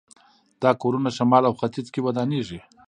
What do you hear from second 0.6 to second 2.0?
دا کورونه شمال او ختیځ